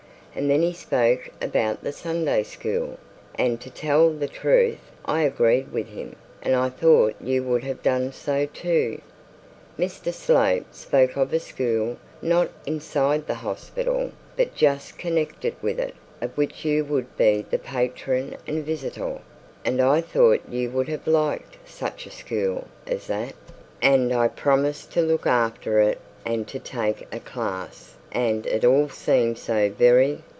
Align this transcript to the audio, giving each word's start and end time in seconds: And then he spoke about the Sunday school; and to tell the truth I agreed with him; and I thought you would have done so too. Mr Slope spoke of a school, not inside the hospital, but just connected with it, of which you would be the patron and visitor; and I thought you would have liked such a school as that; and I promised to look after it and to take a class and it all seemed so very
And 0.33 0.49
then 0.49 0.61
he 0.61 0.71
spoke 0.71 1.29
about 1.41 1.83
the 1.83 1.91
Sunday 1.91 2.43
school; 2.43 2.97
and 3.37 3.59
to 3.59 3.69
tell 3.69 4.09
the 4.11 4.29
truth 4.29 4.79
I 5.03 5.23
agreed 5.23 5.73
with 5.73 5.89
him; 5.89 6.15
and 6.41 6.55
I 6.55 6.69
thought 6.69 7.15
you 7.19 7.43
would 7.43 7.65
have 7.65 7.83
done 7.83 8.13
so 8.13 8.45
too. 8.45 9.01
Mr 9.77 10.13
Slope 10.13 10.67
spoke 10.73 11.17
of 11.17 11.33
a 11.33 11.39
school, 11.41 11.97
not 12.21 12.49
inside 12.65 13.27
the 13.27 13.33
hospital, 13.43 14.13
but 14.37 14.55
just 14.55 14.97
connected 14.97 15.53
with 15.61 15.77
it, 15.81 15.95
of 16.21 16.37
which 16.37 16.63
you 16.63 16.85
would 16.85 17.17
be 17.17 17.45
the 17.51 17.59
patron 17.59 18.37
and 18.47 18.65
visitor; 18.65 19.19
and 19.65 19.81
I 19.81 19.99
thought 19.99 20.43
you 20.49 20.69
would 20.71 20.87
have 20.87 21.07
liked 21.07 21.57
such 21.69 22.05
a 22.05 22.09
school 22.09 22.67
as 22.87 23.07
that; 23.07 23.33
and 23.81 24.13
I 24.13 24.29
promised 24.29 24.93
to 24.93 25.01
look 25.01 25.27
after 25.27 25.81
it 25.81 25.99
and 26.25 26.47
to 26.47 26.57
take 26.59 27.05
a 27.13 27.19
class 27.19 27.97
and 28.13 28.45
it 28.45 28.65
all 28.65 28.89
seemed 28.89 29.37
so 29.37 29.69
very 29.69 30.21